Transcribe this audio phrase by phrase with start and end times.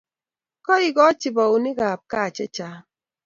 [0.65, 2.81] kaikochi boinikab gaa chechang'